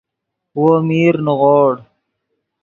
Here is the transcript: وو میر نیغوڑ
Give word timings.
وو 0.59 0.69
میر 0.87 1.13
نیغوڑ 1.25 1.73